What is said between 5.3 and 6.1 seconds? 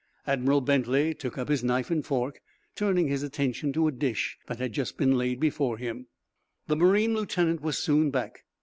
before him.